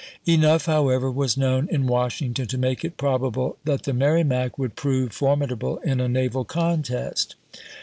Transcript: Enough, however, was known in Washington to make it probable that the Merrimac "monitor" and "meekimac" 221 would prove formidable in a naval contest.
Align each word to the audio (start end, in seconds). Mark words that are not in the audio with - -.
Enough, 0.25 0.65
however, 0.65 1.11
was 1.11 1.37
known 1.37 1.67
in 1.69 1.85
Washington 1.85 2.47
to 2.47 2.57
make 2.57 2.83
it 2.83 2.97
probable 2.97 3.59
that 3.65 3.83
the 3.83 3.93
Merrimac 3.93 4.57
"monitor" 4.57 4.63
and 4.63 4.73
"meekimac" 4.73 4.75
221 4.75 5.39
would 5.39 5.49
prove 5.55 5.59
formidable 5.59 5.77
in 5.87 5.99
a 5.99 6.09
naval 6.09 6.43
contest. 6.43 7.35